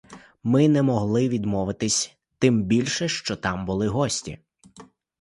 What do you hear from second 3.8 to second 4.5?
гості.